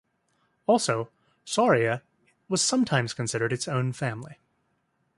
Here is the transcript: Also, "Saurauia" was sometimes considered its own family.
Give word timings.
Also, 0.65 1.11
"Saurauia" 1.45 2.01
was 2.49 2.59
sometimes 2.63 3.13
considered 3.13 3.53
its 3.53 3.67
own 3.67 3.93
family. 3.93 4.37